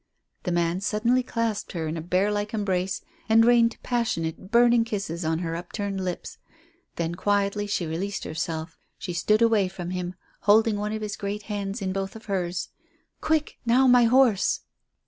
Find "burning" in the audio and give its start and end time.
4.49-4.83